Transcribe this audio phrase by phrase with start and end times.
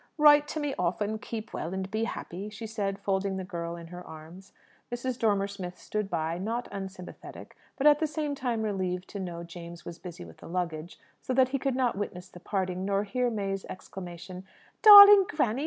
[0.17, 3.85] Write to me often, keep well, and be happy!" she said, folding the girl in
[3.85, 4.51] her arms.
[4.91, 5.19] Mrs.
[5.19, 9.85] Dormer Smith stood by, not unsympathetic, but at the same time relieved to know James
[9.85, 13.29] was busy with the luggage, so that he could not witness the parting, nor hear
[13.29, 14.43] May's exclamation,
[14.81, 15.59] "Darling granny!